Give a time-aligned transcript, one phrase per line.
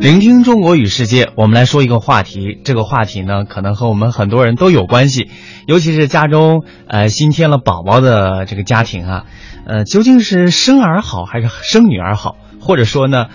[0.00, 2.58] 聆听中国与世界，我们来说一个话题。
[2.64, 5.28] 这个话题呢，可能和我们很多人都有关系，
[5.66, 9.24] 尤其是家中呃新添了宝宝的这个家庭啊，
[9.66, 12.36] 呃，究竟是生儿好还是生女儿好？
[12.62, 13.26] 或者说呢？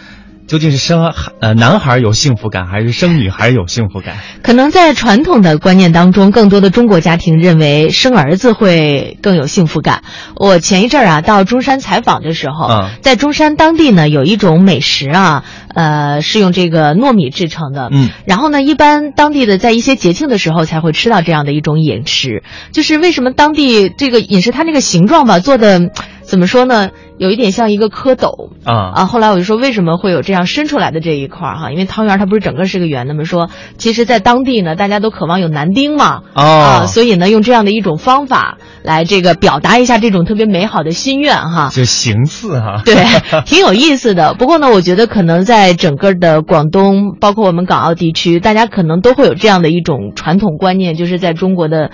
[0.47, 4.17] 究竟是生呃男孩有幸福感，还是生女孩有幸福感？
[4.43, 10.03] 可能在传统的观念当中，更多的中国家庭认为生儿子会更有幸福感。
[10.35, 15.43] 我前一阵儿啊到中山采访的时候，在中山当地呢有一种美食啊，
[15.75, 22.41] 呃是用这个糯米制成的，嗯，然后呢一般当地的在一些节庆的时候才会吃到这样的一种饮食。
[22.71, 25.91] 就是为什么当地这个饮食它那个形状吧做的。
[26.25, 26.89] 怎么说呢？
[27.17, 29.05] 有一点像一个蝌蚪啊啊！
[29.05, 31.71] 后来我就说，为什么会有这样伸出来的这一块儿哈？
[31.71, 33.23] 因为汤圆它不是整个是个圆的吗？
[33.23, 41.69] 说其实，在当地呢，大家都渴望有男丁嘛啊，所以呢，用这样的一种方法来这个表达一下这种特别美好的心愿哈。
[41.71, 42.95] 就形似哈，对，
[43.45, 44.33] 挺有意思的。
[44.33, 51.91] 不过呢，我觉得可能在整个的广东，包括我们港澳地区，大家可能都会有这样的一种传统观念，就是在中国的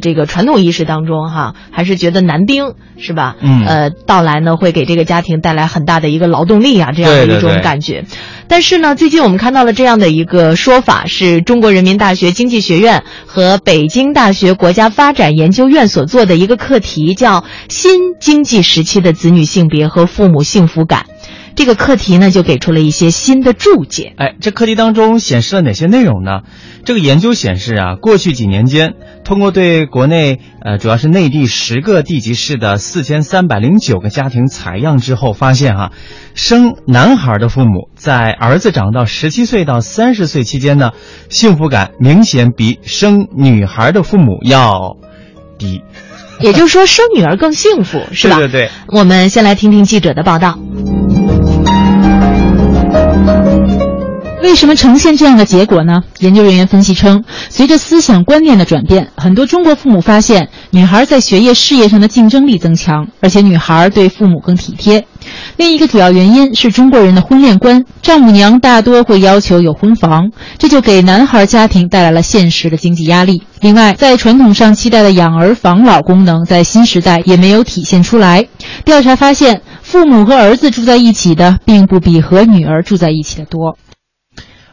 [0.00, 3.36] 这个传统意识当中哈，还是觉得男丁是吧？
[3.40, 3.64] 嗯。
[3.64, 8.04] 呃，到来呢会给这个家庭带来很大的一个劳动力啊，这样的一种感觉。
[8.46, 21.06] 但是呢，最近我们看到了这样的一个说法，是中国人民大学经济学院和北京大学国家发展研究院所做的一个课题，叫《新经济时期的子女性别和父母幸福感》。
[21.56, 24.12] 这个课题呢，就给出了一些新的注解。
[24.16, 26.40] 哎，这课题当中显示了哪些内容呢？
[26.84, 35.92] 这个研究显示啊，过去几年间，通过对国内呃主要是内地十个地级市的四千三百零九个家庭采样之后，发现哈，
[36.34, 40.90] 生男孩的父母在儿子长到十七岁到三十岁期间呢，
[41.30, 44.96] 幸福感明显比生女孩的父母要
[45.56, 45.82] 低。
[46.40, 48.38] 也就是说，生女儿更幸福，是吧？
[48.38, 48.70] 对对对。
[48.88, 50.58] 我们先来听听记者的报道。
[54.44, 56.02] 为什么呈现这样的结果呢？
[56.18, 65.06] 研究人员分析称，随着思想观念的转变，很多中国父母发现，女孩在学业、事业上的竞争力增强，而且女孩对父母更体贴。
[65.56, 73.42] 另一个主要原因是中国人的婚恋观，丈母娘大多会要求有婚房，这就给男孩家庭带来了现实的经济压力。
[73.62, 78.46] 另外，在传统上期待的养儿防老功能，在新时代也没有体现出来。
[78.84, 83.78] 调查发现，父母和儿子住在一起的，并不比和女儿住在一起的多。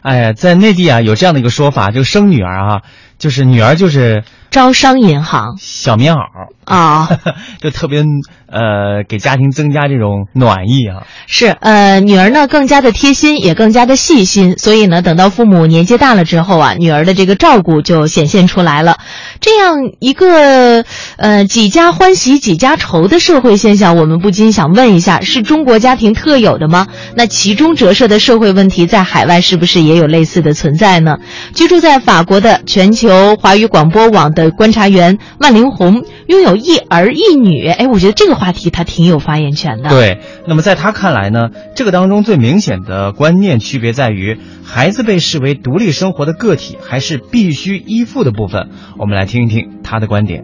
[0.02, 2.82] 哎呀，在内地啊，有这样的一个说法，就生女儿啊，
[3.18, 6.20] 就是女儿就是招商银行小棉袄
[6.64, 7.08] 啊，
[7.60, 8.04] 就特别。
[8.52, 18.98] 呃，给家庭增加这种暖意啊，是呃，女儿呢更加的贴心，也更加的细心，所以呢，等到父母年纪大了之后啊，女儿的这个照顾就显现出来了。
[19.40, 20.84] 这样一个
[21.16, 26.88] 呃几家欢喜几家愁的社会现象，我们不禁想问一下：是中国家庭特有的吗？
[27.16, 31.16] 那其中折射的社会问题，在海外是不是也有类似的存在呢？
[31.54, 37.66] 居住在法国的全球华语广播网的观察员万灵红，拥有一儿一女。
[37.66, 38.41] 哎，我觉得这个。
[38.42, 39.88] 话题他挺有发言权的。
[39.88, 48.70] 对，那么在他看来呢，这个当中最明显的观念区别在于，孩子被视为独立生活的个体，还是必须依附的部分。
[48.98, 50.42] 我们来听一听他的观点。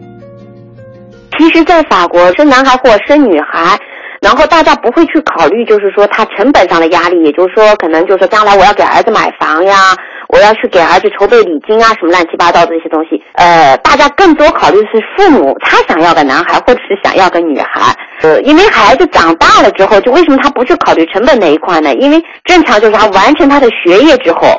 [1.37, 3.77] 其实，在法国生男孩或生女孩，
[4.21, 9.95] 然后大家不会去考虑，就是说他成本上的压力，也就是说，可能就是说将来我要给儿子买房呀。
[10.31, 21.91] 我要去给儿子筹备礼金啊，什么乱七八糟的这些东西，呃，大家更多考虑的是父母他想要个男孩或者是想要个女孩，呃，因为孩子长大了之后，就为什么他不去考虑成本那一块呢？
[21.95, 24.49] 因为正常就是他完成他的学业之后，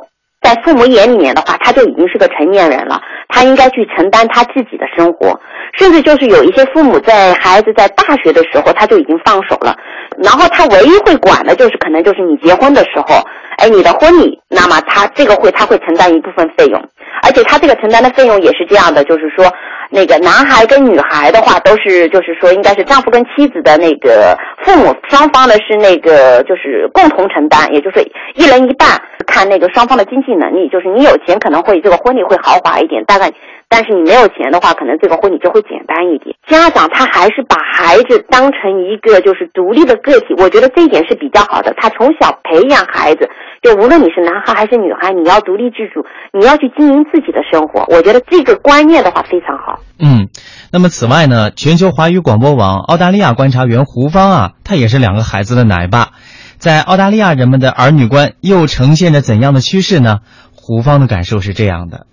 [0.41, 5.39] 在父母眼里面的话，他就已经是个成年人了，他应该去承担他自己的生活，
[5.75, 9.77] 甚至就是有一些父母在孩子在大学的时候他就已经放手了，
[10.19, 13.23] 然后他唯一会管的就是可能就是你结婚的时候。
[13.61, 16.83] 哎，你的婚礼，那么他这个会他会承担一部分费用，
[17.31, 19.47] 而且他这个承担的费用也是这样的，就是说，
[19.89, 28.03] 那个男孩跟女孩的话都是，就是说应该是丈夫跟妻子的那个父母双方呢是那个就是共同承担，也就是
[28.35, 33.31] 一人一半，看那个双方的经济能力，就是你有钱可能会这个婚礼会豪华一点，大概
[33.69, 36.35] 但是你没有钱的话，可能这个婚礼就会简单一点。
[36.49, 41.73] 家长他还是把孩子当成一个就是独立的个体，我觉得这一点是比较好的。
[41.77, 43.31] 他从小培养孩子，
[43.63, 47.85] 就无论你是男孩还是女孩，你要独立自主，你要去经营自己的生活。
[47.95, 49.81] 我觉得这个观念的话非常好。
[49.99, 50.29] 嗯，
[50.73, 56.13] 那么此外呢，全球华语广播网澳大利亚观察员胡芳啊，她也是两个孩子的奶爸，
[56.57, 60.21] 在澳大利亚人们的儿女观又呈现着怎样的趋势呢？
[60.55, 62.07] 胡芳的感受是这样的。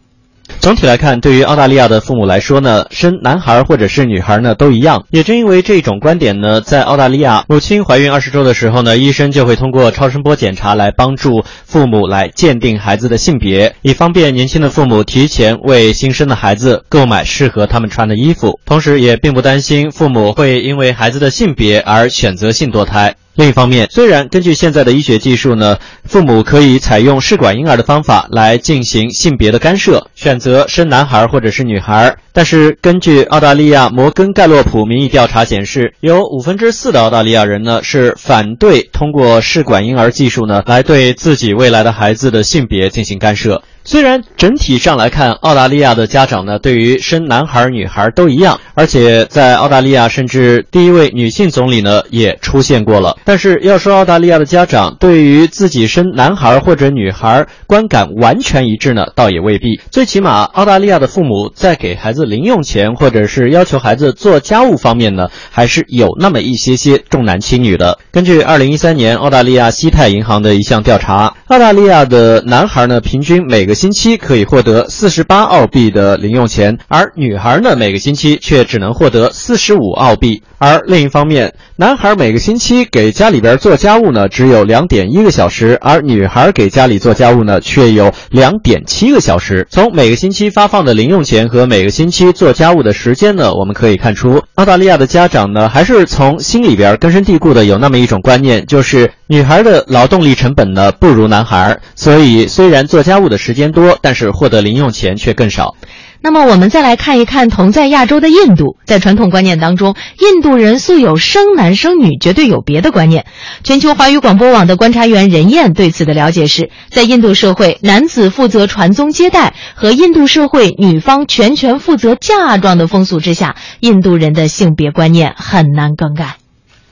[0.59, 5.05] 总体来看，对于澳大利亚的父母来说呢，生男孩或者是女孩呢都一样。
[5.11, 18.59] 也正因为这种观点呢，在澳大利亚，母亲怀孕二十周的时候呢，医生就会通过超声波检查来帮助父母来鉴定孩子的性别，以方便年轻的父母提前为新生的孩子购买适合他们穿的衣服。
[18.65, 23.15] 同时，也并不担心父母会因为孩子的性别而选择性堕胎。
[23.37, 43.61] 另一方面，虽然根据现在的医学技术呢，父母可以采用试管婴儿的方法来进行性别的干涉，选择生男孩或者是女孩，但是根据澳大利亚摩根盖洛普民意调查显示，有五分之四的澳大利亚人呢是反对通过试管婴儿技术呢来对自己未来的孩子的性别进行干涉。
[43.87, 53.15] 虽然整体上来看，澳大利亚的家长呢对于生男孩女孩都一样，而且在澳大利亚甚至第一位女性总理呢也出现过了。
[53.23, 59.79] 但是要说澳大利亚的家长对于自己生男孩或者女孩观感完全一致呢，倒也未必。
[59.89, 67.97] 最起码，澳大利亚的父母在给孩子零用钱或者是要求孩子做家务方面呢，还是有那么一些些重男轻女的。
[68.11, 80.41] 根据二零一三年澳大利亚西泰银行的一项调查，澳大利亚的男孩呢，平均每个星期可以获得四十八澳币的零用钱，而女孩呢，每个星期却只能获得四十五澳币。
[80.57, 89.67] 而另一方面，男孩每个星期给家里边做家务呢，只有两点一个小时，而女孩给家里做家务呢，却有两点七个小时。
[89.69, 105.75] 从每个星期发放的零用钱和每个星期做家务的时间呢，我们可以看出，澳大利亚的家长呢，还是从心里边根深蒂固的有那么一种观念，就是女孩的劳动力成本呢不如男孩，所以虽然做家务的时间多，但是获得零用钱却更少。
[106.19, 113.25] 那么我们再来看一看同在亚洲的印度，在传统观念当中，印度人素有生男生女绝对有别的观念。
[113.63, 126.37] 全球华语广播网的观察员任燕对此的了解是，在印度社会，男子负责传宗接代和印度社会女方全权负责嫁妆的风俗之下，印度人的性别观念很难更改。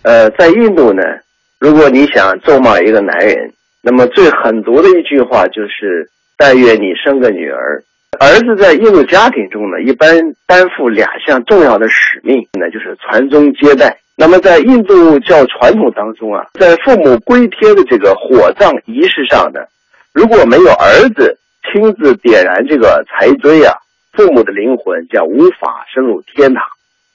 [0.04, 1.02] 呃，在印度呢，
[1.66, 3.52] 如果你想咒骂一个男人，
[3.82, 6.08] 那么最狠毒的一句话就是
[6.38, 7.84] “但愿你生个女儿”。
[8.22, 10.08] 儿子在印度家庭中呢，一般
[10.46, 13.98] 担负两项重要的使命，那就是传宗接代。
[14.16, 19.60] 那么在印度教传统当中啊，在父母归天的这个火葬仪式上呢，
[20.14, 21.36] 如果没有儿子
[21.74, 23.74] 亲自点燃这个柴堆啊，
[24.14, 26.64] 父母的灵魂将无法升入天堂。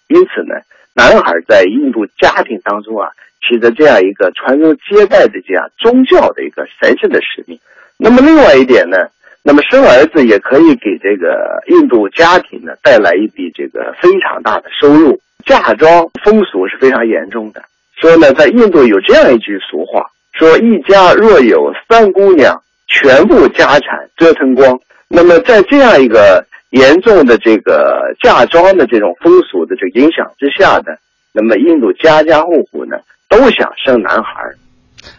[0.08, 0.56] 因此呢，
[1.00, 3.08] 男孩在印度家庭当中啊，
[3.41, 7.58] 起着这样一个传宗接代的这样宗教的一个神圣的使命。
[7.97, 8.99] 那么另外一点呢？
[9.43, 15.19] 那么生儿子也可以给这个印度家庭呢带来一笔这个非常大的收入。
[15.47, 17.62] 嫁妆风俗是非常严重的，
[17.99, 20.05] 所以呢，在印度有这样一句俗话，
[20.35, 24.79] 说一家若有三姑娘，全部家产折腾光。
[25.08, 30.96] 那么在这样一个严重的这个嫁妆的这种风俗的这个影响之下呢，
[31.32, 32.96] 那么印度家家户户呢
[33.29, 34.31] 都想生男孩。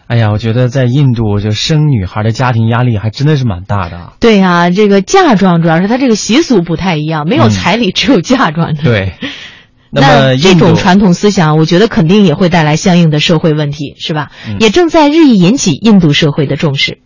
[0.06, 4.12] 哎呀，我觉得在印度就生女孩的家庭压力还真的是蛮大的。
[4.20, 8.74] 对呀，这个嫁妆主要是他这个习俗不太一样，没有彩礼，只有嫁妆。
[8.74, 9.14] 对，
[9.90, 14.30] 那么这种传统思想，我觉得肯定也会带来相应的社会问题，是吧？
[14.60, 16.98] 也正在日益引起印度社会的重视。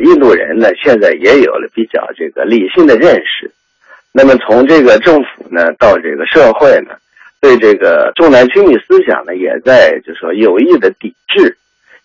[0.00, 3.50] 印度人呢，现在也有了比较这个理性的认识。
[4.12, 6.94] 那么从这个政府呢，到这个社会呢，
[7.40, 11.56] 对这个重男轻女思想呢，也在就说有意的抵制。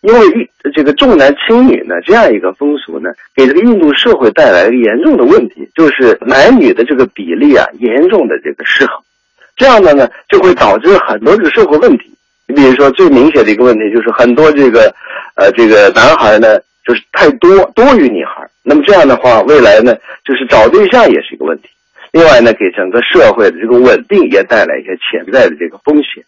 [0.02, 9.02] 因为一这个重男轻女呢，这样一个风俗呢，给这个印度社会带来了严重的问题，就是男女的这个比例啊，严重的这个失衡，
[9.56, 12.14] 这样的呢，就会导致很多这个社会问题。
[12.48, 14.94] 你比如说最明显的一个问题，就是很多这个，
[15.36, 21.70] 呃，这个男孩呢，就是太多多于女孩，那么这样的话，未来呢，就是找对象也是一个问题。
[22.12, 26.24] 另外呢，给整个社会的这个稳定也带来一些潜在的这个风险。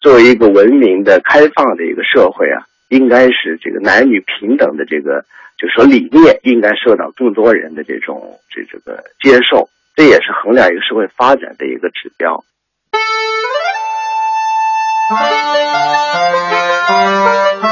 [0.00, 2.66] 作为一个文明的、开放的一个社会啊。
[2.90, 5.24] 应该是这个男女平等的这个，
[5.56, 12.42] 就说理念应该受到更多人的这种这这个接受，这也是衡量一个社会发展的一个指标。